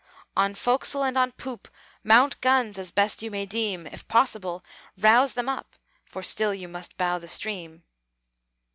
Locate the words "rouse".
4.97-5.33